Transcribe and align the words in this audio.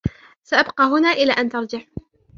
سأبقىَ 0.51 0.83
هنا 0.93 1.11
إلى 1.11 1.31
أن 1.31 1.49
ترجع. 1.49 1.79